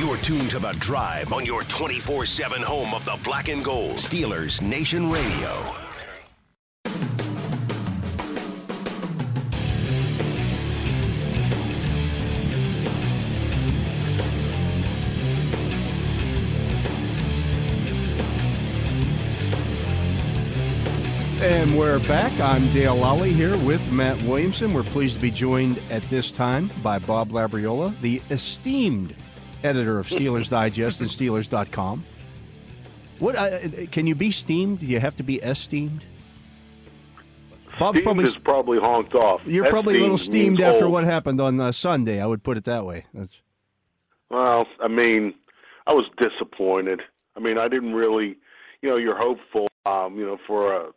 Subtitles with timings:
[0.00, 3.96] You're tuned to The Drive on your 24 7 home of the black and gold.
[3.96, 5.50] Steelers Nation Radio.
[21.42, 22.32] And we're back.
[22.40, 24.72] I'm Dale Lolley here with Matt Williamson.
[24.72, 29.14] We're pleased to be joined at this time by Bob Labriola, the esteemed
[29.62, 32.04] editor of Steelers Digest and Steelers.com.
[33.18, 33.58] What uh,
[33.90, 34.80] can you be steamed?
[34.80, 36.04] Do you have to be esteemed?
[37.78, 39.42] Bob's steamed probably is probably honked off.
[39.46, 40.92] You're probably a little steamed after old.
[40.92, 42.20] what happened on uh, Sunday.
[42.20, 43.04] I would put it that way.
[43.12, 43.42] That's...
[44.30, 45.34] Well, I mean,
[45.86, 47.02] I was disappointed.
[47.36, 48.36] I mean, I didn't really,
[48.82, 50.92] you know, you're hopeful, um, you know, for a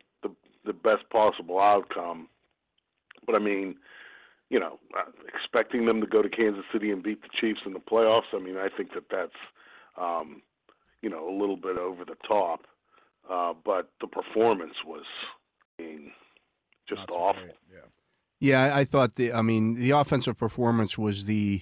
[0.65, 2.27] the best possible outcome.
[3.25, 3.75] But I mean,
[4.53, 7.73] you know, uh, expecting them to go to Kansas City and beat the Chiefs in
[7.73, 8.31] the playoffs.
[8.35, 9.31] I mean, I think that that's,
[9.99, 10.43] um,
[11.01, 12.67] you know, a little bit over the top.
[13.27, 15.05] Uh, but the performance was,
[15.79, 16.11] I mean,
[16.87, 17.47] just Not awful.
[17.73, 17.79] Yeah.
[18.39, 19.31] Yeah, I thought the.
[19.31, 21.61] I mean, the offensive performance was the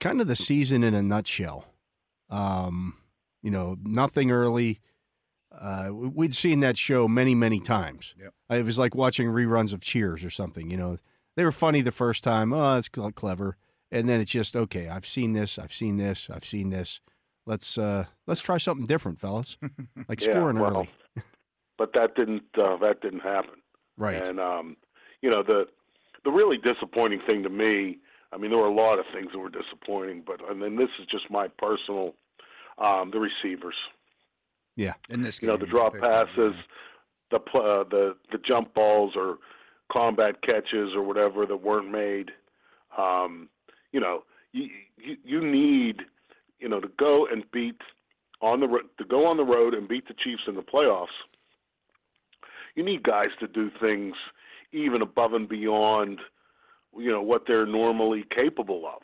[0.00, 1.66] kind of the season in a nutshell.
[2.30, 2.96] Um,
[3.42, 4.80] you know, nothing early
[5.60, 8.14] uh, we'd seen that show many, many times.
[8.18, 8.32] Yep.
[8.60, 10.70] It was like watching reruns of Cheers or something.
[10.70, 10.98] You know,
[11.36, 12.52] they were funny the first time.
[12.52, 13.56] Oh, that's clever,
[13.90, 14.88] and then it's just okay.
[14.88, 15.58] I've seen this.
[15.58, 16.28] I've seen this.
[16.30, 17.00] I've seen this.
[17.46, 19.56] Let's uh, let's try something different, fellas.
[20.08, 20.90] Like yeah, scoring well, early.
[21.78, 23.54] but that didn't uh, that didn't happen.
[23.96, 24.26] Right.
[24.26, 24.76] And um,
[25.20, 25.66] you know the
[26.24, 27.98] the really disappointing thing to me.
[28.32, 30.88] I mean, there were a lot of things that were disappointing, but and then this
[31.00, 32.14] is just my personal.
[32.78, 33.76] Um, the receivers.
[34.76, 36.54] Yeah, in this game, you know the drop passes,
[37.30, 39.38] the uh, the the jump balls or
[39.92, 42.30] combat catches or whatever that weren't made.
[42.96, 43.48] Um,
[43.92, 46.02] you know, you, you you need
[46.58, 47.80] you know to go and beat
[48.40, 48.66] on the
[48.98, 51.06] to go on the road and beat the Chiefs in the playoffs.
[52.74, 54.14] You need guys to do things
[54.72, 56.20] even above and beyond
[56.96, 59.02] you know what they're normally capable of.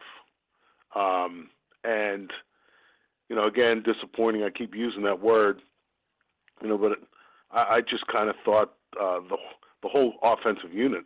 [0.99, 1.51] Um,
[1.85, 2.31] and
[3.29, 4.43] you know, again, disappointing.
[4.43, 5.61] I keep using that word,
[6.63, 6.93] you know, but
[7.51, 9.37] I, I just kind of thought uh, the
[9.83, 11.05] the whole offensive unit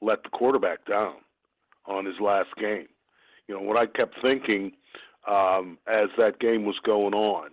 [0.00, 1.16] let the quarterback down
[1.86, 2.86] on his last game.
[3.48, 4.72] You know, what I kept thinking
[5.28, 7.50] um, as that game was going on,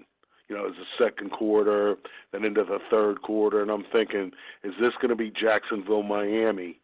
[0.48, 1.96] you know, as the second quarter,
[2.32, 4.32] then into the third quarter, and I'm thinking,
[4.64, 6.80] is this going to be Jacksonville, Miami,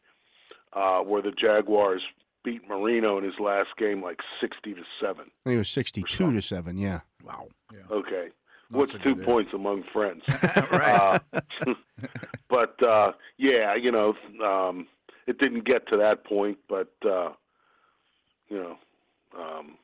[0.73, 2.01] uh, where the Jaguars
[2.43, 5.15] beat Marino in his last game like 60 to 7.
[5.21, 7.01] I think it was 62 to 7, yeah.
[7.23, 7.47] Wow.
[7.71, 7.79] Yeah.
[7.89, 8.27] Okay.
[8.79, 10.23] What's two points among friends?
[10.71, 11.21] right.
[11.33, 11.41] Uh,
[12.49, 14.13] but uh, yeah, you know,
[14.43, 14.87] um,
[15.27, 17.29] it didn't get to that point, but uh,
[18.49, 18.77] you know.
[19.37, 19.77] Um,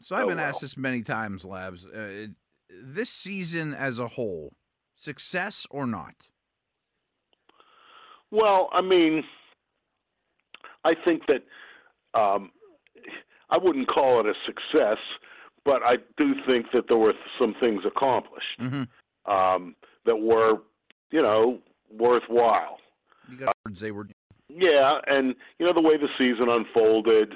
[0.00, 1.84] so I've oh, been asked this many times, Labs.
[1.84, 2.28] Uh,
[2.70, 4.52] this season as a whole,
[4.96, 6.14] success or not?
[8.30, 9.24] Well, I mean,
[10.84, 12.50] I think that um,
[13.50, 14.98] I wouldn't call it a success,
[15.68, 19.30] but I do think that there were some things accomplished mm-hmm.
[19.30, 20.62] um, that were,
[21.10, 21.58] you know,
[21.92, 22.78] worthwhile.
[23.30, 24.08] You got words they were.
[24.48, 27.34] Yeah, and you know the way the season unfolded,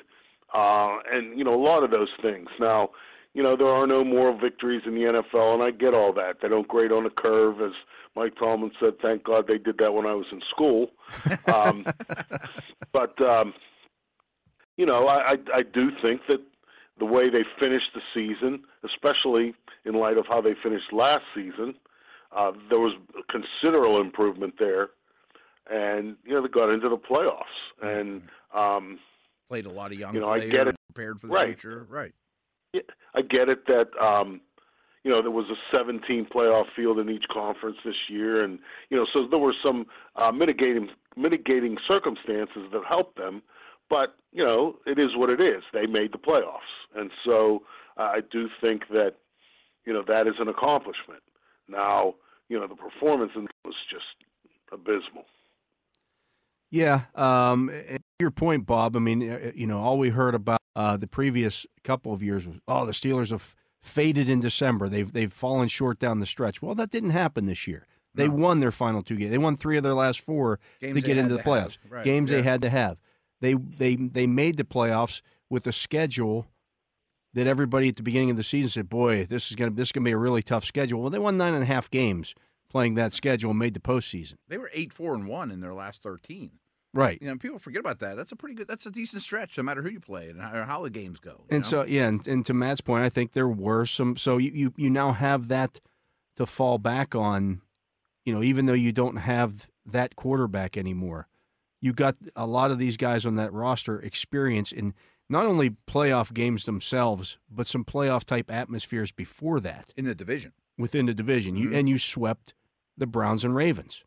[0.54, 2.48] uh, and you know a lot of those things.
[2.58, 2.88] Now,
[3.34, 6.36] you know there are no more victories in the NFL, and I get all that.
[6.40, 7.72] They don't grade on a curve, as
[8.16, 8.94] Mike Tomlin said.
[9.02, 10.88] Thank God they did that when I was in school.
[11.52, 11.84] Um,
[12.94, 13.52] but um,
[14.78, 16.40] you know, I, I I do think that
[17.02, 19.52] the way they finished the season, especially
[19.84, 21.74] in light of how they finished last season,
[22.30, 22.94] uh, there was
[23.28, 24.90] considerable improvement there,
[25.68, 27.42] and you know they got into the playoffs
[27.82, 28.22] and
[28.54, 29.00] um,
[29.48, 30.76] played a lot of young you know, players, I get it.
[30.94, 31.58] prepared for the right.
[31.58, 32.12] future, right?
[32.72, 32.82] Yeah,
[33.16, 34.40] I get it that um,
[35.02, 38.60] you know there was a 17 playoff field in each conference this year, and
[38.90, 43.42] you know so there were some uh, mitigating mitigating circumstances that helped them
[43.92, 45.62] but you know, it is what it is.
[45.74, 47.62] They made the playoffs, and so
[47.98, 49.16] uh, I do think that
[49.84, 51.22] you know that is an accomplishment.
[51.68, 52.14] Now,
[52.48, 54.04] you know, the performance was just
[54.72, 55.26] abysmal.
[56.70, 57.70] Yeah, um,
[58.18, 58.96] your point, Bob.
[58.96, 59.20] I mean,
[59.54, 62.92] you know, all we heard about uh, the previous couple of years was, oh, the
[62.92, 64.88] Steelers have faded in December.
[64.88, 66.62] They've they've fallen short down the stretch.
[66.62, 67.86] Well, that didn't happen this year.
[68.14, 68.36] They no.
[68.36, 69.32] won their final two games.
[69.32, 71.76] They won three of their last four games to get into the playoffs.
[71.90, 72.04] Right.
[72.06, 72.38] Games yeah.
[72.38, 72.96] they had to have.
[73.42, 76.46] They they they made the playoffs with a schedule
[77.34, 79.92] that everybody at the beginning of the season said, "Boy, this is gonna this is
[79.92, 82.34] gonna be a really tough schedule." Well, they won nine and a half games
[82.70, 84.34] playing that schedule and made the postseason.
[84.48, 86.52] They were eight four and one in their last thirteen.
[86.94, 87.18] Right.
[87.22, 88.16] You know, people forget about that.
[88.16, 88.68] That's a pretty good.
[88.68, 91.30] That's a decent stretch, no matter who you play and how, how the games go.
[91.30, 91.68] you And know?
[91.68, 94.16] so yeah, and, and to Matt's point, I think there were some.
[94.16, 95.80] So you, you you now have that
[96.36, 97.60] to fall back on.
[98.24, 101.26] You know, even though you don't have that quarterback anymore,
[101.82, 104.94] you got a lot of these guys on that roster experience in
[105.28, 110.52] not only playoff games themselves, but some playoff type atmospheres before that in the division.
[110.78, 111.54] within the division.
[111.54, 111.76] You Mhm.
[111.76, 112.54] and you swept
[112.96, 114.04] the Browns and Ravens.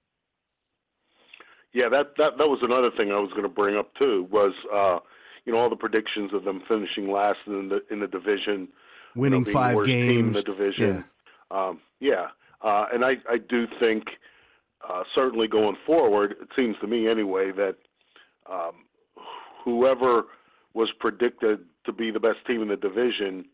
[1.73, 4.27] Yeah, that that that was another thing I was going to bring up too.
[4.31, 4.99] Was uh,
[5.45, 8.65] you know all the predictions of them finishing last in the in the division, you
[8.65, 11.05] know, Winning five games team in the division.
[11.51, 12.29] Um, yeah,
[12.61, 14.05] uh, and I I do think
[14.87, 17.75] uh, certainly going forward, it seems to me anyway that
[18.51, 18.85] um,
[19.63, 20.23] whoever
[20.73, 23.45] was predicted to be the best team in the division,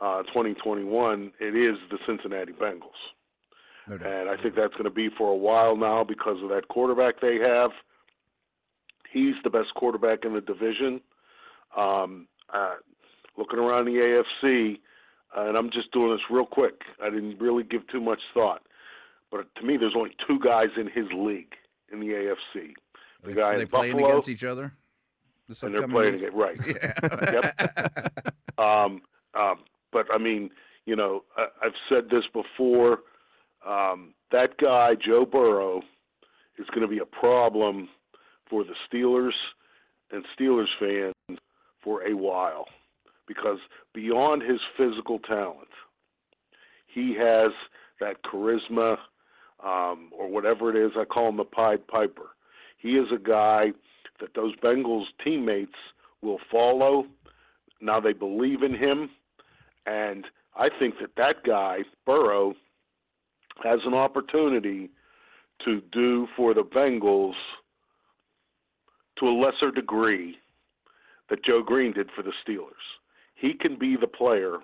[0.00, 2.90] uh, 2021, it is the Cincinnati Bengals.
[3.88, 4.12] No doubt.
[4.12, 7.20] And I think that's going to be for a while now because of that quarterback
[7.20, 7.70] they have.
[9.12, 11.00] He's the best quarterback in the division.
[11.76, 12.76] Um, uh,
[13.36, 14.78] looking around the AFC,
[15.36, 16.82] uh, and I'm just doing this real quick.
[17.02, 18.62] I didn't really give too much thought,
[19.30, 21.54] but to me, there's only two guys in his league
[21.92, 22.56] in the AFC.
[22.56, 22.68] Are
[23.22, 24.72] The they, guy are they playing Buffalo, against each other?
[25.62, 26.22] And they're playing week?
[26.22, 26.58] it right.
[27.02, 28.08] Yeah.
[28.58, 29.00] Um,
[29.34, 29.60] um,
[29.90, 30.50] but I mean,
[30.84, 32.98] you know, I, I've said this before.
[33.66, 35.80] Um, that guy, Joe Burrow,
[36.58, 37.88] is going to be a problem
[38.50, 39.32] for the Steelers
[40.10, 41.38] and Steelers fans
[41.82, 42.66] for a while
[43.26, 43.58] because
[43.94, 45.68] beyond his physical talent,
[46.86, 47.52] he has
[48.00, 48.98] that charisma
[49.64, 50.92] um, or whatever it is.
[50.98, 52.30] I call him the Pied Piper.
[52.78, 53.72] He is a guy
[54.20, 55.76] that those Bengals teammates
[56.22, 57.06] will follow.
[57.80, 59.10] Now they believe in him,
[59.86, 60.26] and
[60.56, 62.54] I think that that guy Burrow
[63.62, 64.90] has an opportunity
[65.64, 67.34] to do for the Bengals
[69.18, 70.36] to a lesser degree
[71.28, 72.72] that Joe Greene did for the Steelers.
[73.34, 74.58] He can be the player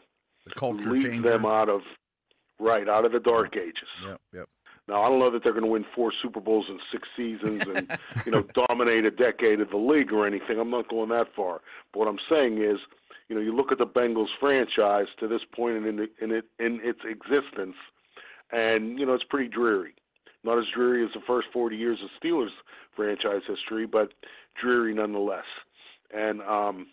[0.45, 1.29] the who culture leads changer.
[1.31, 1.81] them out of
[2.59, 3.89] right out of the dark ages.
[4.05, 4.49] Yep, yep.
[4.88, 7.62] Now I don't know that they're going to win four Super Bowls in six seasons
[7.67, 10.59] and you know dominate a decade of the league or anything.
[10.59, 11.61] I'm not going that far.
[11.93, 12.79] But what I'm saying is,
[13.29, 16.44] you know, you look at the Bengals franchise to this point in the, in it
[16.59, 17.77] in its existence,
[18.53, 19.94] and you know it's pretty dreary.
[20.44, 22.50] Not as dreary as the first 40 years of Steelers
[22.94, 24.12] franchise history, but
[24.61, 25.44] dreary nonetheless.
[26.15, 26.87] And um,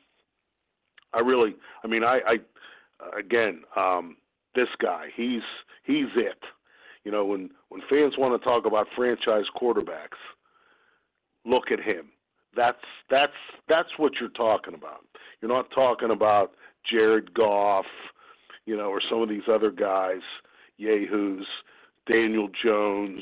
[1.14, 4.18] I really, I mean, I, I again, um,
[4.56, 5.44] this guy, he's
[5.86, 6.40] he's it.
[7.04, 10.20] You know, when when fans want to talk about franchise quarterbacks,
[11.46, 12.10] look at him.
[12.56, 12.78] That's
[13.10, 13.34] that's
[13.68, 15.06] that's what you're talking about.
[15.42, 16.54] You're not talking about
[16.90, 17.86] Jared Goff,
[18.66, 20.22] you know, or some of these other guys,
[20.78, 21.48] Yahoos,
[22.10, 23.22] Daniel Jones,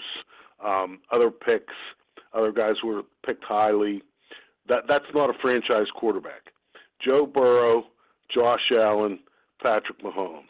[0.63, 1.73] um, other picks,
[2.33, 4.03] other guys who were picked highly.
[4.67, 6.51] That that's not a franchise quarterback.
[7.03, 7.85] Joe Burrow,
[8.33, 9.19] Josh Allen,
[9.61, 10.43] Patrick Mahomes.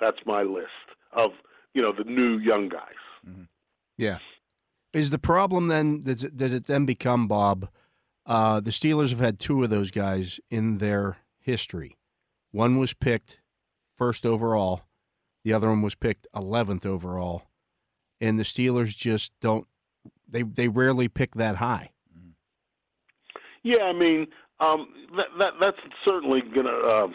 [0.00, 0.66] That's my list
[1.12, 1.30] of
[1.74, 3.46] you know the new young guys.
[3.96, 4.18] Yeah.
[4.92, 7.68] Is the problem then does it, does it then become Bob?
[8.26, 11.96] Uh, the Steelers have had two of those guys in their history.
[12.50, 13.40] One was picked
[13.96, 14.82] first overall,
[15.44, 17.44] the other one was picked eleventh overall,
[18.20, 19.66] and the Steelers just don't.
[20.28, 21.90] They they rarely pick that high.
[23.62, 24.26] Yeah, I mean
[24.60, 27.08] um, that, that that's certainly gonna uh,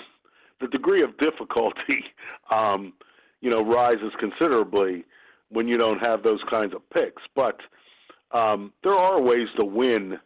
[0.60, 2.04] the degree of difficulty,
[2.52, 2.94] um,
[3.42, 5.06] you know, rises considerably
[5.50, 7.22] when you don't have those kinds of picks.
[7.36, 7.60] But
[8.32, 10.18] um, there are ways to win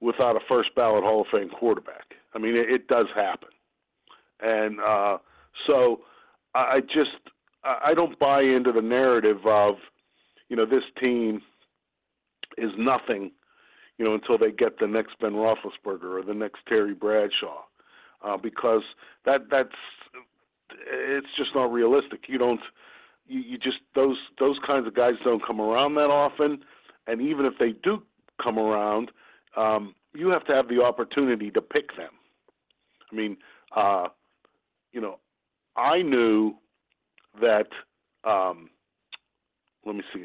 [0.00, 2.14] without a first ballot Hall of Fame quarterback.
[2.34, 3.48] I mean, it, it does happen,
[4.40, 5.18] and uh,
[5.66, 6.00] so
[6.54, 7.32] I, I just
[7.64, 9.76] I don't buy into the narrative of
[10.48, 11.42] you know this team
[12.56, 13.32] is nothing
[13.98, 17.64] you know, until they get the next Ben Roethlisberger or the next Terry Bradshaw,
[18.24, 18.82] uh, because
[19.24, 19.68] that that's
[20.90, 22.22] it's just not realistic.
[22.28, 22.60] You don't,
[23.26, 26.60] you, you just those those kinds of guys don't come around that often,
[27.06, 28.02] and even if they do
[28.42, 29.10] come around,
[29.56, 32.10] um, you have to have the opportunity to pick them.
[33.10, 33.36] I mean,
[33.74, 34.08] uh,
[34.92, 35.18] you know,
[35.76, 36.54] I knew
[37.40, 37.68] that.
[38.24, 38.70] Um,
[39.86, 40.24] let me see.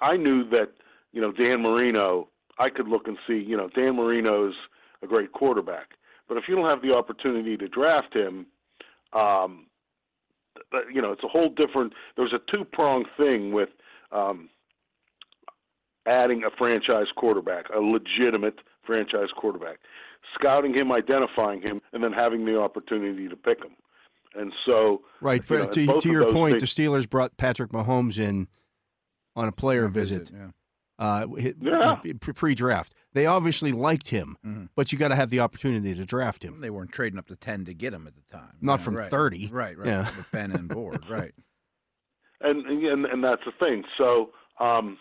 [0.00, 0.70] I knew that
[1.12, 4.54] you know Dan Marino I could look and see, you know, Dan Marino's
[5.02, 5.90] a great quarterback.
[6.28, 8.46] But if you don't have the opportunity to draft him,
[9.12, 9.66] um,
[10.92, 11.92] you know, it's a whole different.
[12.16, 13.68] There's a two-pronged thing with
[14.10, 14.48] um,
[16.06, 19.78] adding a franchise quarterback, a legitimate franchise quarterback,
[20.34, 23.72] scouting him, identifying him, and then having the opportunity to pick him.
[24.34, 25.42] And so, Right.
[25.48, 28.48] You know, to to your point, things- the Steelers brought Patrick Mahomes in
[29.36, 30.30] on a player visit.
[30.32, 30.48] Yeah.
[31.02, 31.26] Uh,
[31.60, 31.96] Yeah.
[32.20, 32.94] pre- pre-draft.
[33.12, 34.68] They obviously liked him, Mhm.
[34.76, 36.60] but you got to have the opportunity to draft him.
[36.60, 38.56] They weren't trading up to ten to get him at the time.
[38.60, 39.10] Not Yeah, from right.
[39.10, 39.48] 30.
[39.50, 39.86] Right, right.
[39.86, 40.02] Yeah.
[40.16, 41.32] With Ben and board, right.
[42.40, 43.84] and and and that's the thing.
[43.98, 44.96] So, um,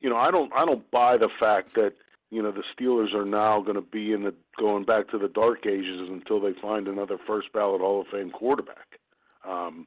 [0.00, 1.94] you know, I don't I don't buy the fact that
[2.30, 5.28] you know the Steelers are now going to be in the going back to the
[5.28, 8.98] dark ages until they find another first ballot Hall of Fame quarterback,
[9.44, 9.86] um,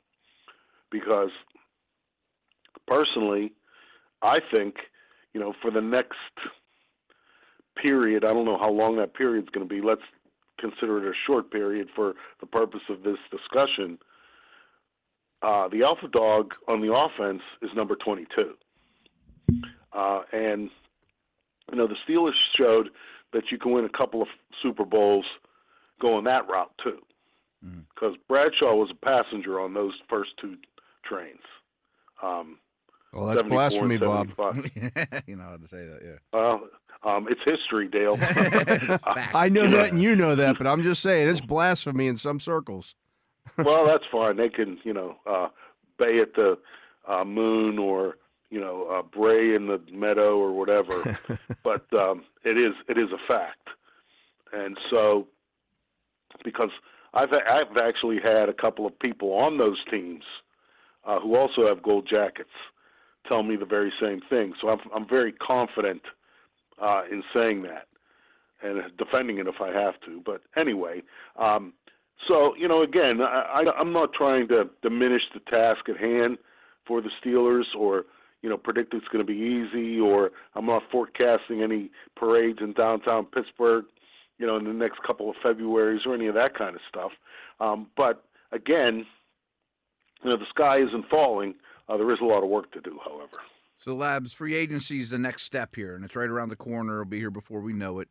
[0.92, 1.32] because
[2.88, 3.54] personally,
[4.22, 4.76] I think
[5.34, 6.18] you know for the next
[7.82, 9.82] period, I don't know how long that period's going to be.
[9.82, 10.02] Let's
[10.60, 13.98] consider it a short period for the purpose of this discussion
[15.44, 18.54] uh, the alpha dog on the offense is number 22.
[19.92, 20.70] Uh, and,
[21.70, 22.90] you know, the Steelers showed
[23.34, 24.28] that you can win a couple of
[24.62, 25.26] Super Bowls
[26.02, 27.06] going that route, too.
[27.64, 27.84] Mhm.
[27.90, 30.58] Because Bradshaw was a passenger on those first two
[31.04, 31.44] trains.
[32.22, 32.58] Um,
[33.14, 34.30] Well, that's blasphemy, Bob.
[35.28, 36.16] you know how to say that, yeah.
[36.34, 36.62] Well,
[37.04, 38.18] um, it's history, Dale.
[39.34, 39.70] I know Yeah.
[39.72, 42.96] that, and you know that, but I'm just saying it's blasphemy in some circles.
[43.58, 44.38] well, that's fine.
[44.38, 45.50] They can, you know, uh,
[46.00, 46.58] bay at the
[47.08, 48.18] uh, moon or
[48.50, 51.18] you know, uh, bray in the meadow or whatever.
[51.64, 53.68] but um, it is it is a fact,
[54.54, 55.28] and so
[56.44, 56.70] because
[57.14, 60.24] I've I've actually had a couple of people on those teams
[61.04, 62.50] uh, who also have gold jackets
[63.28, 64.54] tell me the very same thing.
[64.62, 66.02] So I'm I'm very confident
[66.82, 67.88] uh, in saying that
[68.62, 70.22] and defending it if I have to.
[70.26, 71.02] But anyway,
[71.38, 71.74] um,
[72.28, 76.38] so you know, again, I, I, I'm not trying to diminish the task at hand
[76.88, 78.06] for the Steelers or
[78.42, 82.74] you know predict it's going to be easy or I'm not forecasting any parades in
[82.74, 83.86] downtown Pittsburgh
[84.38, 87.12] you know in the next couple of Februarys or any of that kind of stuff
[87.60, 89.06] um, but again
[90.24, 91.56] you know the sky isn't falling
[91.90, 93.38] uh, there is a lot of work to do however
[93.78, 97.02] So, Labs, free agency is the next step here, and it's right around the corner.
[97.02, 98.10] It'll be here before we know it.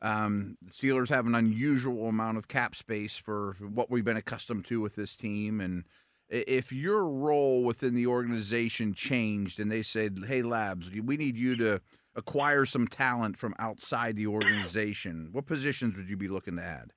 [0.00, 4.64] Um, the Steelers have an unusual amount of cap space for what we've been accustomed
[4.66, 5.60] to with this team.
[5.60, 5.84] And
[6.28, 11.56] if your role within the organization changed and they said, hey, Labs, we need you
[11.56, 11.80] to
[12.16, 16.92] acquire some talent from outside the organization, what positions would you be looking to add?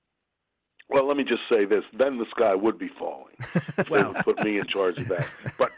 [0.89, 3.33] well let me just say this then the sky would be falling
[3.89, 5.71] Well, put me in charge of that but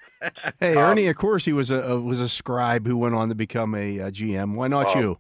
[0.60, 3.30] Hey, Um, Ernie, of course he was a, a was a scribe who went on
[3.30, 4.56] to become a, uh GM.
[4.56, 5.00] Why not Oh.
[5.00, 5.20] you?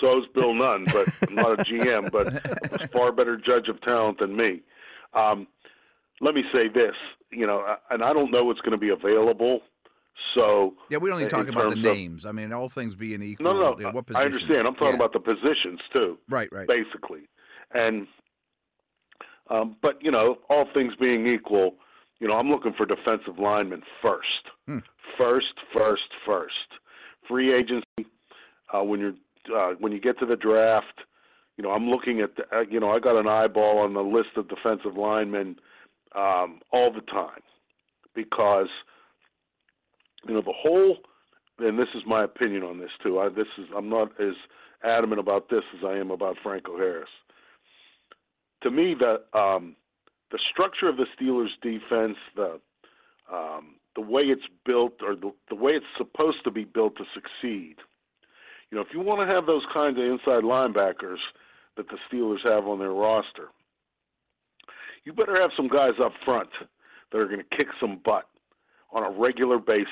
[0.00, 2.26] So is Bill Nunn, but not a GM, but
[2.82, 4.60] a far better judge of talent than me.
[5.14, 5.46] Um,
[6.20, 6.94] let me say this,
[7.30, 9.60] you know, and I don't know what's going to be available.
[10.34, 12.26] So yeah, we don't need to talk about the terms of- names.
[12.26, 13.44] I mean, all things being equal.
[13.54, 13.92] no, no, yeah, no.
[13.92, 14.66] what I understand.
[14.66, 14.94] I'm talking Yeah.
[14.96, 16.66] about the positions too, Right, right.
[16.68, 17.28] basically.
[17.74, 18.06] And
[19.50, 21.74] um, but you know, all things being equal,
[22.22, 24.78] you know, I'm looking for defensive linemen first, Hmm.
[25.18, 26.68] first, first, first.
[27.26, 28.06] Free agency
[28.72, 29.14] uh, when you're
[29.52, 31.00] uh, when you get to the draft,
[31.56, 34.02] you know, I'm looking at the, uh, you know, I got an eyeball on the
[34.02, 35.56] list of defensive linemen
[36.14, 37.40] um, all the time
[38.14, 38.68] because
[40.28, 40.98] you know the whole,
[41.58, 43.18] and this is my opinion on this too.
[43.18, 44.34] I, this is I'm not as
[44.84, 47.10] adamant about this as I am about Franco Harris.
[48.62, 49.74] To me, the um,
[50.32, 52.58] the structure of the Steelers' defense, the
[53.32, 57.04] um, the way it's built, or the, the way it's supposed to be built to
[57.14, 57.76] succeed.
[58.70, 61.18] You know, if you want to have those kinds of inside linebackers
[61.76, 63.48] that the Steelers have on their roster,
[65.04, 66.48] you better have some guys up front
[67.10, 68.24] that are going to kick some butt
[68.92, 69.86] on a regular basis.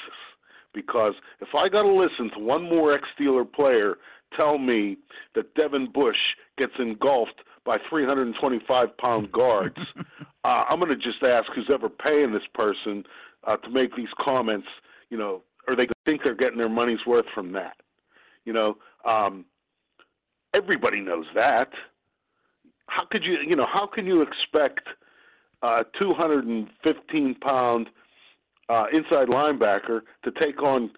[0.73, 3.97] Because if I got to listen to one more ex Steeler player
[4.37, 4.97] tell me
[5.35, 6.17] that Devin Bush
[6.57, 9.85] gets engulfed by 325 pound guards,
[10.45, 13.05] uh, I'm going to just ask who's ever paying this person
[13.47, 14.69] uh, to make these comments.
[15.11, 17.77] You know, or they think they're getting their money's worth from that.
[18.45, 19.45] You know, um,
[20.55, 21.71] everybody knows that.
[22.87, 24.89] How could you, you know, how can you expect
[25.63, 27.89] a 215 pound
[28.69, 30.91] uh, inside linebacker to take on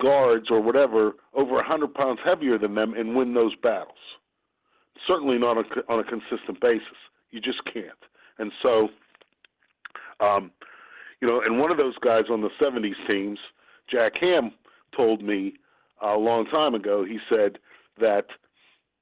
[0.00, 3.96] guards or whatever over 100 pounds heavier than them and win those battles?
[5.06, 6.96] Certainly not on a, on a consistent basis.
[7.30, 7.98] You just can't.
[8.38, 8.88] And so,
[10.20, 10.50] um,
[11.20, 13.38] you know, and one of those guys on the 70s teams,
[13.90, 14.52] Jack Ham,
[14.96, 15.54] told me
[16.02, 17.58] a long time ago, he said
[18.00, 18.26] that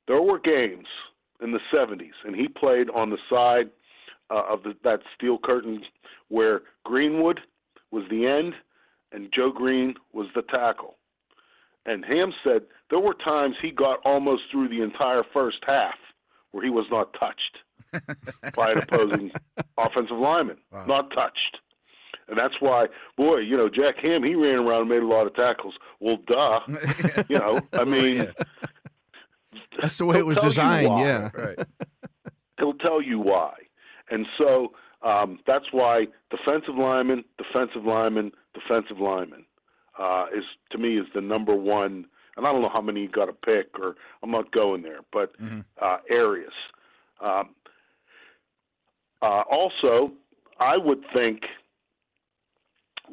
[0.09, 0.87] there were games
[1.43, 3.71] in the 70s, and he played on the side
[4.31, 5.83] uh, of the, that steel curtain
[6.29, 7.41] where Greenwood
[7.91, 8.55] was the end
[9.13, 10.97] and Joe Greene was the tackle.
[11.87, 15.95] And Ham said there were times he got almost through the entire first half
[16.51, 17.59] where he was not touched
[18.57, 19.31] by an opposing
[19.79, 20.57] offensive lineman.
[20.73, 20.87] Wow.
[20.87, 21.59] Not touched.
[22.29, 25.29] And that's why, boy, you know, Jack Ham, he ran around and made a lot
[25.29, 25.75] of tackles.
[26.01, 26.61] Well, duh.
[27.29, 28.33] you know, I mean, Yeah.
[29.81, 30.99] That's the way it was designed.
[31.01, 31.31] Yeah.
[31.35, 31.59] right.
[32.59, 33.53] he'll tell you why.
[34.11, 39.45] And so um, that's why defensive lineman, defensive lineman, defensive lineman
[39.99, 42.07] uh, is to me is the number one.
[42.37, 45.01] And I don't know how many you got to pick, or I'm not going there,
[45.13, 45.65] but Mhm.
[45.81, 46.53] uh, areas.
[47.21, 47.55] Um,
[49.23, 50.13] uh, also,
[50.59, 51.47] I would think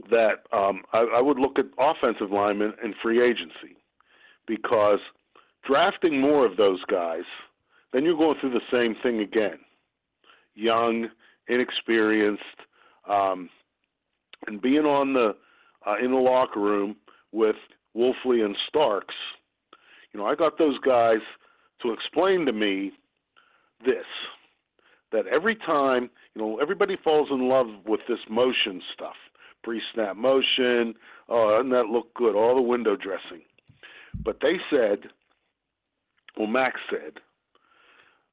[0.09, 3.77] that um, I, I would look at offensive linemen in free agency
[4.45, 4.99] because
[5.63, 7.23] drafting more of those guys,
[7.91, 9.59] then you're going through the same thing again.
[10.55, 11.09] Young,
[11.47, 12.43] inexperienced,
[13.07, 13.49] um,
[14.47, 15.35] and being on the
[15.85, 16.95] uh, in the locker room
[17.31, 17.55] with
[17.95, 19.15] Wolfley and Starks.
[20.11, 21.21] You know, I got those guys
[21.81, 22.91] to explain to me
[23.85, 24.05] this
[25.11, 29.15] that every time, you know, everybody falls in love with this motion stuff,
[29.63, 30.95] pre-snap motion.
[31.29, 32.35] Oh, doesn't that look good?
[32.35, 33.43] All the window dressing.
[34.23, 35.09] But they said,
[36.37, 37.19] well, Max said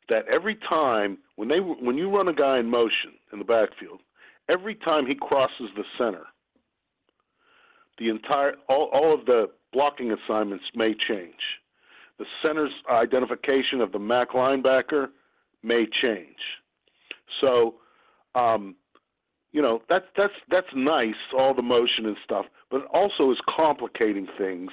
[0.09, 4.01] that every time when they when you run a guy in motion in the backfield,
[4.49, 6.25] every time he crosses the center,
[8.01, 11.61] the entire all, all of the blocking assignments may change.
[12.19, 15.09] The center's identification of the MAC linebacker
[15.63, 16.37] may change.
[17.41, 17.77] So,
[18.35, 18.75] um,
[19.53, 23.39] you know, that's that's that's nice, all the motion and stuff, but it also is
[23.55, 24.71] complicating things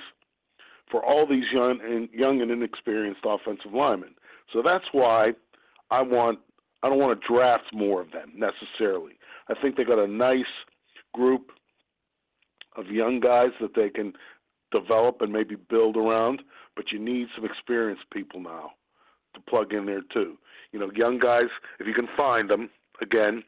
[0.90, 4.16] for all these young and young and inexperienced offensive linemen.
[4.54, 5.34] So that's why
[5.92, 6.40] I want
[6.84, 9.14] I don't want to draft more of them necessarily.
[9.50, 10.46] I think they got a nice
[11.14, 11.52] group
[12.78, 14.14] of young guys that they can
[14.72, 16.42] develop and maybe build around,
[16.76, 18.72] but you need some experienced people now
[19.34, 20.38] to plug in there too.
[20.72, 21.48] You know, young guys,
[21.80, 22.70] if you can find them,
[23.02, 23.44] again,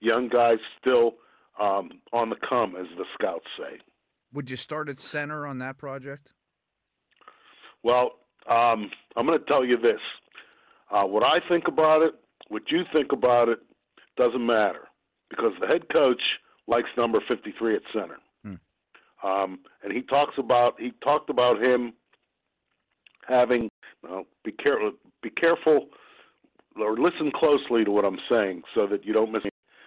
[0.00, 1.14] young guys still
[1.60, 3.78] um, on the come, as the scouts say.
[4.32, 6.32] Would you start at center on that project?
[7.82, 8.12] Well,
[8.48, 10.00] um, I'm going to tell you this.
[10.90, 12.14] Uh, what I think about it,
[12.48, 13.58] what you think about it,
[14.16, 14.88] doesn't matter
[15.30, 16.20] because the head coach
[16.68, 18.18] likes number 53 at center.
[19.22, 21.92] Um, and he talks about he talked about him
[23.26, 23.68] having.
[24.44, 24.92] Be careful.
[25.22, 25.88] Be careful,
[26.76, 29.42] or listen closely to what I'm saying so that you don't miss.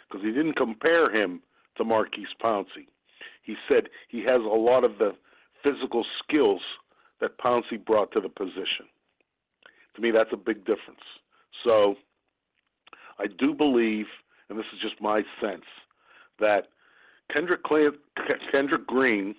[0.09, 1.41] Because he didn't compare him
[1.77, 2.87] to Maurkice Pouncey.
[3.43, 5.11] He said he has a lot of the
[5.63, 6.61] physical skills
[7.19, 8.87] that Pouncey brought to the position.
[9.95, 11.01] To me, that's a big difference.
[11.63, 11.95] So
[13.19, 14.05] I do believe,
[14.49, 15.65] and this is just my sense,
[16.39, 16.67] that
[17.31, 17.97] Kendrick, Clan-
[18.51, 19.35] Kendrick Green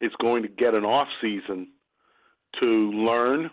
[0.00, 1.68] is going to get an off season
[2.60, 3.50] to learn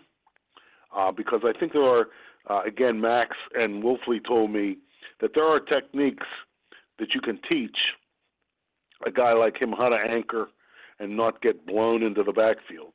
[0.96, 2.08] uh, because I think there are,
[2.48, 4.78] uh, again, Max and Wolfley told me
[5.20, 6.26] that there are techniques
[6.98, 7.76] that you can teach
[9.06, 10.48] a guy like him how to anchor
[10.98, 12.92] and not get blown into the backfield.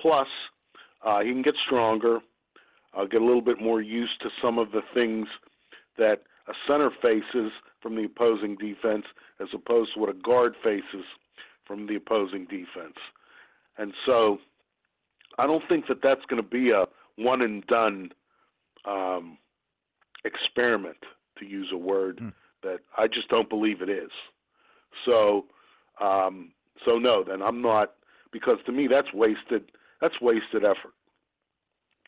[0.00, 0.26] Plus,
[1.04, 2.18] uh, he can get stronger,
[2.96, 5.28] uh, get a little bit more used to some of the things
[5.96, 7.52] that a center faces
[7.88, 9.06] from the opposing defense
[9.40, 11.06] as opposed to what a guard faces
[11.66, 12.98] from the opposing defense.
[13.78, 14.38] And so
[15.38, 16.84] I don't think that that's going to be a
[17.16, 18.10] one and done
[18.84, 19.38] um,
[20.26, 20.98] experiment,
[21.38, 22.28] to use a word Hmm.
[22.62, 24.10] that I just don't believe it is.
[25.06, 25.46] So,
[25.98, 26.52] um,
[26.84, 27.94] so no, then I'm not
[28.32, 29.72] because to me that's wasted.
[30.02, 30.94] That's wasted effort.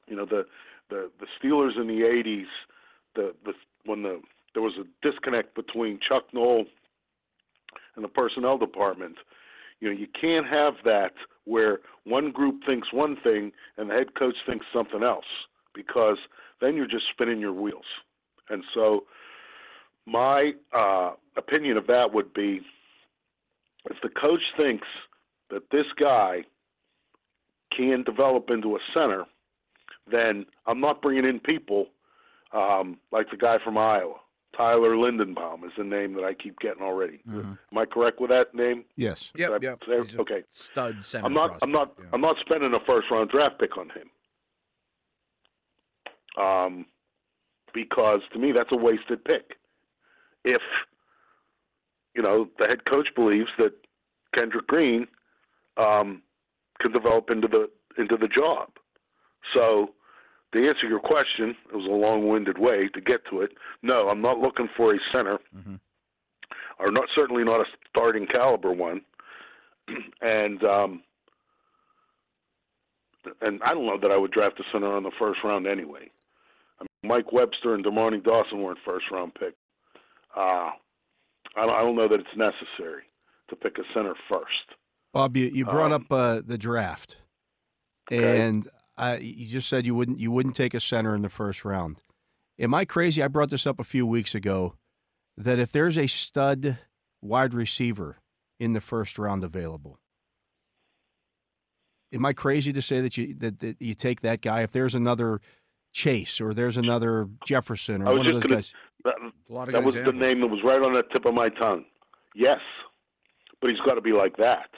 [0.07, 0.45] You know the
[0.91, 2.47] the the Steelers in the '80s,
[3.15, 3.53] the the
[3.87, 4.21] when the
[4.55, 6.65] there was a disconnect between Chuck Noll
[7.97, 9.17] and the personnel department.
[9.81, 11.13] You know, you can't have that
[11.45, 15.25] where one group thinks one thing and the head coach thinks something else
[15.75, 16.19] because
[16.61, 17.85] then you're just spinning your wheels.
[18.49, 19.05] And so,
[20.07, 22.61] my uh, opinion of that would be
[23.89, 24.87] if the coach thinks
[25.51, 26.45] that this guy
[27.77, 29.25] can develop into a center,
[30.11, 31.87] then I'm not bringing in people
[32.53, 34.17] um, like the guy from Iowa.
[34.57, 37.21] Tyler Linderbaum is the name that I keep getting already.
[37.29, 37.57] Mhm.
[37.71, 38.85] Am I correct with that name?
[38.97, 39.33] Yes.
[39.37, 39.81] Yep, That- yep.
[39.87, 40.45] there- okay.
[40.51, 41.27] Stud center.
[41.27, 41.59] I'm not.
[41.63, 41.95] I'm not.
[41.99, 42.07] yeah.
[42.13, 44.11] I'm not spending a first round draft pick on him.
[46.37, 46.87] Um,
[47.73, 49.57] because to me that's a wasted pick.
[50.45, 50.63] If
[52.15, 53.73] you know the head coach believes that
[54.35, 55.07] Kendrick Green
[55.77, 56.23] um,
[56.81, 58.71] can develop into the into the job,
[59.55, 59.95] so
[60.53, 63.53] to answer your question, it was a long-winded way to get to it.
[63.83, 65.79] No, I'm not looking for a center, Mhm.
[66.79, 69.03] or not certainly not a starting caliber one.
[70.21, 71.03] and um,
[73.43, 76.11] and I don't know that I would draft a center on the first round anyway.
[76.81, 79.57] I mean, Mike Webster and Dermontti Dawson weren't first round picks.
[80.37, 80.71] Uh,
[81.57, 83.03] I don't, I don't know that it's necessary
[83.49, 84.75] to pick a center first.
[85.13, 87.19] Bob, you, you brought Um, up uh, the draft,
[88.11, 88.41] Okay.
[88.41, 88.69] and
[89.01, 91.97] uh, you just said you wouldn't you wouldn't take a center in the first round.
[92.59, 93.23] Am I crazy?
[93.23, 94.75] I brought this up a few weeks ago
[95.39, 96.79] that if there's a stud
[97.23, 98.19] wide receiver
[98.59, 99.99] in the first round available,
[102.13, 104.63] am I crazy to say that you that, that you take that guy?
[104.63, 105.41] If there's another
[105.93, 109.73] Chase or there's another Jefferson or one of those gonna- guys, That, A lot of
[109.73, 111.87] that good was the name that was right on the tip of my tongue.
[112.35, 112.61] Yes,
[113.63, 114.69] but he's got to be like that.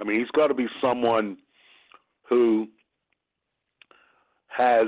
[0.00, 1.38] I mean, he's got to be someone
[2.28, 2.68] who
[4.56, 4.86] has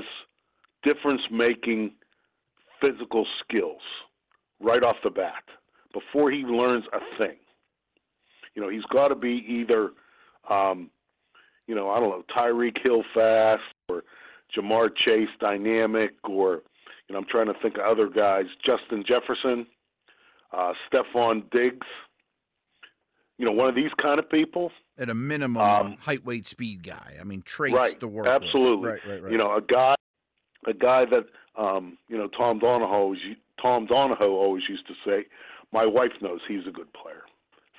[0.83, 1.91] difference-making
[2.81, 3.81] physical skills
[4.61, 5.43] right off the bat
[5.93, 7.37] before he learns a thing.
[8.55, 9.91] You know, he's got to be either,
[10.49, 10.89] um,
[11.67, 14.03] you know, I don't know, Tyreek Hill fast or
[14.57, 16.61] Ja'Marr Chase dynamic or
[17.09, 18.45] you know, I'm trying to think of other guys.
[18.63, 19.65] Justin Jefferson,
[20.55, 21.87] uh, Stefon Diggs.
[23.39, 24.71] You know, one of these kind of people.
[24.99, 27.15] At a minimum, Um, a height, weight, speed guy.
[27.19, 27.99] I mean, traits right.
[28.01, 28.27] to work.
[28.27, 28.89] Absolutely.
[28.91, 29.31] Right, right, right.
[29.31, 29.95] You know, a guy,
[30.67, 31.25] a guy that
[31.57, 33.19] um, you know Tom Donahoe always,
[33.61, 35.25] Tom Donahoe always used to say,
[35.71, 37.21] "My wife knows he's a good player."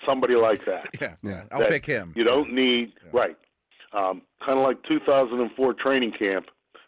[0.06, 0.88] Somebody like that.
[1.00, 1.42] yeah, Yeah.
[1.52, 2.14] I'll that pick him.
[2.16, 3.10] You don't need Yeah.
[3.12, 3.36] right.
[3.92, 6.46] Um, kind of like 2004 training camp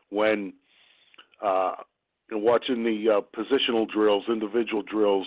[0.09, 0.53] when
[1.43, 1.75] uh,
[2.31, 5.27] watching the uh, positional drills, individual drills,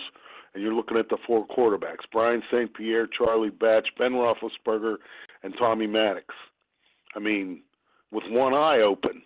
[0.56, 2.72] and you're looking at the four quarterbacks: Brian St.
[2.74, 4.96] Pierre, Charlie Batch, Ben Roethlisberger,
[5.42, 6.34] and Tommy Maddox.
[7.14, 7.62] I mean,
[8.10, 9.22] with one eye open,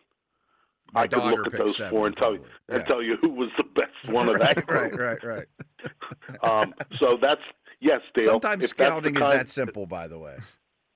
[0.92, 2.76] My I could look at those seven, four and tell you probably.
[2.80, 4.98] and tell you who was the best one of right, that group.
[4.98, 5.46] right, right.
[6.42, 7.40] Um, so that's
[7.80, 8.32] yes, Dale.
[8.32, 10.36] Sometimes if that's the scouting is that simple, by the way.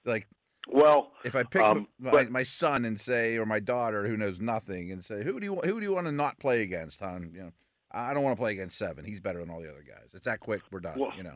[0.04, 0.26] Like
[0.68, 4.16] Well, if I pick Um, my, but- my son and say, or my daughter who
[4.16, 7.00] knows nothing, and say, who do you who do you want to not play against,
[7.00, 7.30] hon?
[7.34, 7.52] You know,
[7.94, 9.04] I don't want to play against seven.
[9.04, 10.08] He's better than all the other guys.
[10.14, 10.62] It's that quick.
[10.72, 10.98] We're done.
[10.98, 11.34] Well, you know.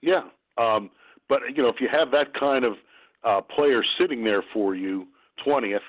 [0.00, 0.22] Yeah,
[0.58, 0.90] um,
[1.28, 2.74] but you know, if you have that kind of
[3.24, 5.06] uh, player sitting there for you,
[5.44, 5.82] twentieth,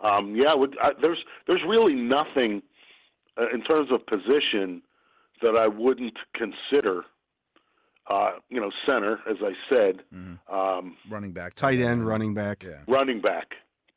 [0.00, 2.62] um, yeah, would, I, there's there's really nothing
[3.40, 4.82] uh, in terms of position
[5.40, 7.02] that I wouldn't consider.
[8.10, 10.36] Uh, you know, center, as I said, Mhm.
[10.52, 12.64] um, Running back, tight end, running back.
[12.64, 12.80] Yeah.
[12.88, 13.46] running back,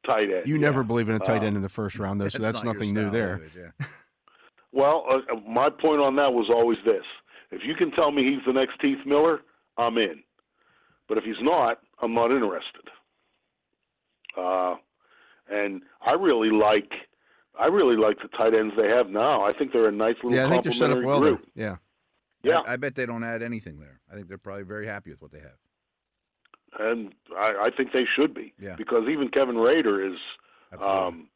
[0.06, 0.46] tight end.
[0.48, 0.62] You yeah.
[0.62, 2.76] never believe in a tight Uh, end in the first round, though, so that's, not
[2.76, 3.42] nothing new there.
[3.56, 3.64] there.
[3.66, 3.72] is?
[3.80, 3.86] Yeah.
[4.76, 7.06] Well, uh, uh, my point on that was always this:
[7.50, 9.40] if you can tell me he's the next Heath Miller,
[9.78, 10.22] I'm in.
[11.08, 12.90] But if he's not, I'm not interested.
[14.38, 14.76] Uh,
[15.50, 16.92] and I really like,
[17.60, 19.44] I really like the tight ends they have now.
[19.44, 21.36] I think they're a nice little Yeah, I think they're set up well there.
[21.36, 21.48] group.
[21.56, 21.76] Yeah.
[22.44, 24.02] Yeah, I, I bet they don't add anything there.
[24.12, 25.58] I think they're probably very happy with what they have.
[26.80, 28.54] and I, I think they should be.
[28.60, 28.76] Yeah.
[28.76, 30.18] Because even Kevin Rader is,
[30.74, 30.98] Absolutely.
[31.00, 31.30] um,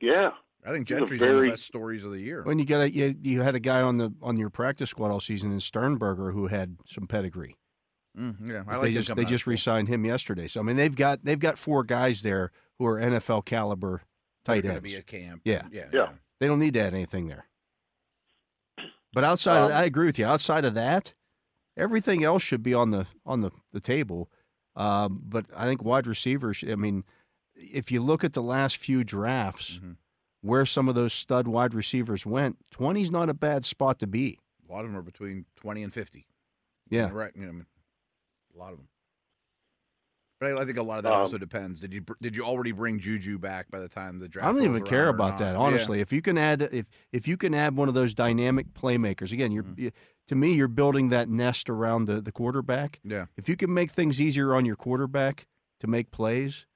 [0.00, 0.30] yeah,
[0.66, 2.42] I think he's a Gentry's one of the best stories of the year.
[2.42, 5.10] When you got a you, you had a guy on the on your practice squad
[5.10, 7.56] all season in Sternberger who had some pedigree.
[8.18, 9.50] Mm, yeah, I they like him just they out just school.
[9.52, 10.46] re-signed him yesterday.
[10.46, 14.02] So I mean they've got they've got four guys there who are NFL caliber
[14.44, 14.84] They're tight ends.
[14.84, 15.42] Be at camp.
[15.44, 15.62] Yeah.
[15.72, 16.08] yeah, Yeah.
[16.40, 17.46] They don't need to add anything there.
[19.12, 20.26] But outside, of, Um, I agree with you.
[20.26, 21.14] Outside of that,
[21.76, 24.30] everything else should be on the on the the table.
[24.76, 26.64] Um, but I think wide receivers.
[26.68, 27.04] I mean,
[27.54, 29.96] if you look at the last few drafts, Mhm.
[30.44, 34.38] Where some of those stud wide receivers went, 20's not a bad spot to be.
[34.68, 36.26] A lot of them are between twenty and fifty.
[36.90, 37.08] Yeah.
[37.12, 37.32] right.
[37.34, 37.66] You know, I mean,
[38.54, 38.88] a lot of them.
[40.40, 41.80] But I, I think a lot of that Um, also depends.
[41.80, 44.48] Did you did you already bring Juju back by the time the draft?
[44.48, 45.38] I don't even care about not?
[45.38, 45.58] that, Yeah.
[45.60, 46.00] honestly.
[46.00, 49.52] If you can add if if you can add one of those dynamic playmakers, again,
[49.52, 49.78] you're Mhm.
[49.78, 49.90] you,
[50.28, 53.00] to me you're building that nest around the the quarterback.
[53.04, 53.26] Yeah.
[53.36, 55.46] If you can make things easier on your quarterback
[55.80, 56.66] to make plays,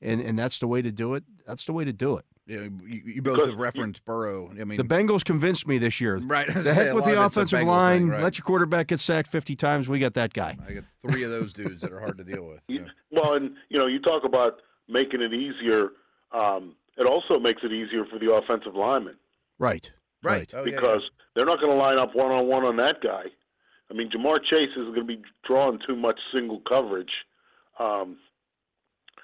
[0.00, 1.24] and and that's the way to do it.
[1.46, 2.24] That's the way to do it.
[2.46, 4.50] Yeah, you, you both have referenced Burrow.
[4.50, 6.16] I mean, The Bengals convinced me this year.
[6.16, 6.46] right?
[6.48, 8.00] The gonna say, heck with the of offensive line.
[8.00, 8.22] thing, right?
[8.22, 9.88] Let your quarterback get sacked 50 times.
[9.88, 10.56] We got that guy.
[10.68, 12.62] I got three of those dudes that are hard to deal with.
[12.68, 12.86] You- Yeah.
[13.12, 15.90] Well, and you know, you talk about making it easier.
[16.32, 19.16] Um, it also makes it easier for the offensive linemen
[19.58, 19.92] Right.
[20.22, 20.52] Right.
[20.56, 20.76] Oh, yeah, yeah.
[20.80, 21.02] because
[21.34, 23.24] they're not going to line up one on one on that guy.
[23.90, 27.10] I mean, Ja'Marr Chase is going to be drawing too much single coverage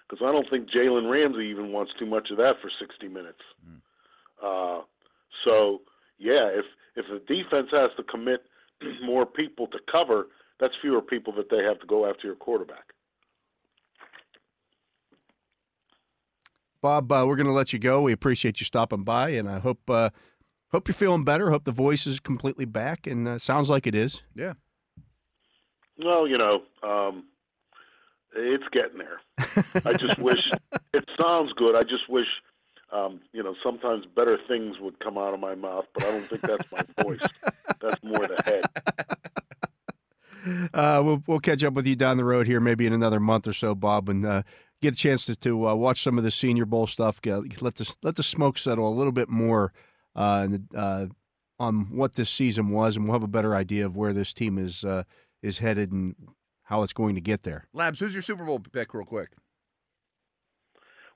[0.08, 3.40] because I don't think Jalen Ramsey even wants too much of that for 60 minutes.
[3.66, 3.80] Mm.
[4.42, 4.82] Uh,
[5.44, 5.82] so,
[6.18, 6.64] yeah, if
[6.96, 8.44] if the defense has to commit
[9.04, 10.28] more people to cover,
[10.60, 12.92] that's fewer people that they have to go after your quarterback.
[16.80, 18.02] Bob, uh, we're going to let you go.
[18.02, 20.10] We appreciate you stopping by, and I hope uh,
[20.70, 21.50] hope you're feeling better.
[21.50, 24.22] Hope the voice is completely back, and uh, sounds like it is.
[24.34, 24.54] Yeah.
[25.98, 27.24] Well, you know, um,
[28.34, 29.20] it's getting there.
[29.84, 30.40] I just wish
[30.92, 31.74] it sounds good.
[31.74, 32.26] I just wish,
[32.92, 36.20] um, you know, sometimes better things would come out of my mouth, but I don't
[36.22, 37.26] think that's my voice.
[37.80, 38.64] That's more the head.
[40.74, 43.46] uh, we'll we'll catch up with you down the road here, maybe in another month
[43.46, 44.42] or so, Bob, and uh,
[44.80, 47.20] get a chance to, to uh, watch some of the Senior Bowl stuff.
[47.20, 49.72] Get, let the let the smoke settle a little bit more
[50.14, 51.06] uh, uh,
[51.58, 54.58] on what this season was, and we'll have a better idea of where this team
[54.58, 55.04] is uh,
[55.42, 56.14] is headed and
[56.68, 57.66] how it's going to get there.
[57.72, 59.30] Labs, who's your Super Bowl pick, real quick?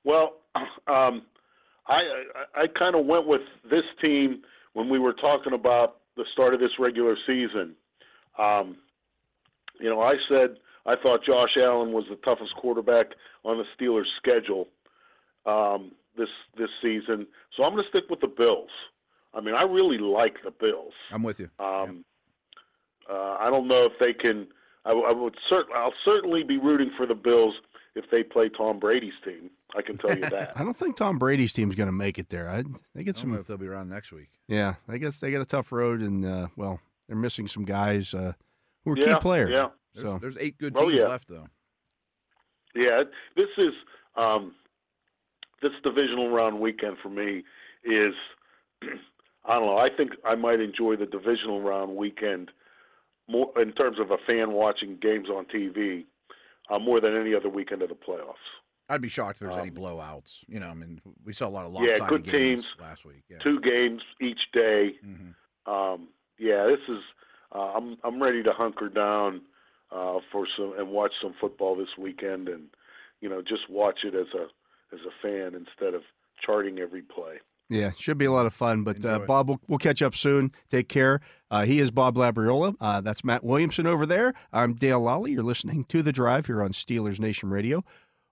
[0.03, 0.37] Well,
[0.87, 1.23] um,
[1.87, 2.01] I
[2.57, 6.55] I, I kind of went with this team when we were talking about the start
[6.55, 7.75] of this regular season.
[8.39, 8.77] Um,
[9.79, 13.09] you know, I said I thought Josh Allen was the toughest quarterback
[13.45, 14.69] on the Steelers' schedule
[15.45, 18.71] um, this this season, so I'm going to stick with the Bills.
[19.35, 20.95] I mean, I really like the Bills.
[21.11, 21.51] I'm with you.
[21.59, 22.05] Um,
[23.07, 23.15] yeah.
[23.15, 24.47] uh, I don't know if they can.
[24.85, 27.55] I, I would cert- I'll certainly be rooting for the Bills
[27.95, 29.51] if they play Tom Brady's team.
[29.77, 30.53] I can tell you that.
[30.57, 32.49] I don't think Tom Brady's team's going to make it there.
[32.49, 32.65] I
[32.95, 33.35] they get I some.
[33.39, 34.29] if they'll be around next week.
[34.49, 38.13] Yeah, I guess they got a tough road, and uh, well, they're missing some guys
[38.15, 38.33] uh,
[38.85, 39.51] who are yeah, key players.
[39.53, 39.69] Yeah.
[39.95, 41.09] There's, So there's eight good Oh, teams yeah.
[41.09, 41.47] left, though.
[42.75, 43.03] Yeah,
[43.37, 43.73] this is
[44.17, 44.53] um,
[45.61, 47.45] this divisional round weekend for me
[47.85, 48.15] is
[49.45, 49.77] I don't know.
[49.79, 52.51] I think I might enjoy the divisional round weekend
[53.29, 56.05] more in terms of a fan watching games on TV
[56.71, 58.35] uh, more than any other weekend of the playoffs.
[58.89, 60.45] I'd be shocked if there's any Um, blowouts.
[60.49, 62.67] You know, I mean, we saw a lot of Yeah, good games teams.
[62.81, 63.23] last week.
[63.29, 63.39] Yeah.
[63.39, 64.97] Two games each day.
[65.03, 66.09] hmm Um,
[66.39, 67.03] yeah, this is.
[67.55, 69.43] Uh, I'm I'm ready to hunker down
[69.93, 72.69] uh, for some and watch some football this weekend, and
[73.21, 74.45] you know just watch it as a
[74.95, 76.03] as a fan instead of
[76.45, 77.37] charting every play.
[77.69, 78.85] Yeah, should be a lot of fun.
[78.85, 80.53] But uh, Bob, we'll, we'll catch up soon.
[80.69, 81.21] Take care.
[81.51, 82.75] Uh, he is Bob Labriola.
[82.81, 84.35] Uh, that's Matt Williamson over there.
[84.53, 85.33] I'm Dale Lolley.
[85.33, 87.83] You're listening to The Drive here on Steelers Nation Radio.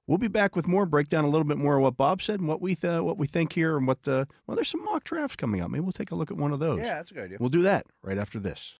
[0.06, 2.40] We'll be back with more, break down a little bit more of what Bob said
[2.40, 5.04] and what we th- what we think here and what uh, well, there's some mock
[5.04, 5.70] drafts coming up.
[5.70, 6.80] Maybe we'll take a look at one of those.
[6.80, 7.36] Yeah, that's a good idea.
[7.38, 8.76] We'll do that right after this.